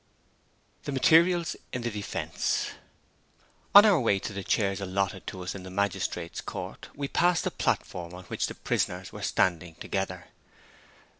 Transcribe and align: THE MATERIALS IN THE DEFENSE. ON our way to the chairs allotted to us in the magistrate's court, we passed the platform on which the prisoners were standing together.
THE 0.85 0.91
MATERIALS 0.93 1.55
IN 1.73 1.83
THE 1.83 1.91
DEFENSE. 1.91 2.71
ON 3.75 3.85
our 3.85 3.99
way 3.99 4.17
to 4.17 4.33
the 4.33 4.43
chairs 4.43 4.81
allotted 4.81 5.27
to 5.27 5.43
us 5.43 5.53
in 5.53 5.61
the 5.61 5.69
magistrate's 5.69 6.41
court, 6.41 6.89
we 6.95 7.07
passed 7.07 7.43
the 7.43 7.51
platform 7.51 8.15
on 8.15 8.23
which 8.25 8.47
the 8.47 8.55
prisoners 8.55 9.13
were 9.13 9.21
standing 9.21 9.75
together. 9.75 10.29